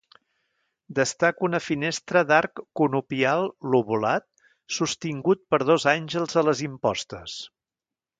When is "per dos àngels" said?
5.55-6.35